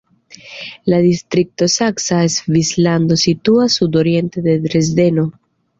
[0.93, 5.33] La distrikto Saksa Svislando situas sudoriente de Dresdeno.